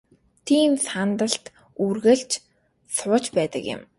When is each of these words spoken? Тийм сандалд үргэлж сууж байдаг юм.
Тийм 0.47 0.71
сандалд 0.87 1.43
үргэлж 1.85 2.31
сууж 2.95 3.25
байдаг 3.37 3.63
юм. 3.75 3.81